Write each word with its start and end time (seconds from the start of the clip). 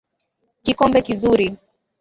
Kikombe 0.63 0.99
kizuri. 1.05 1.47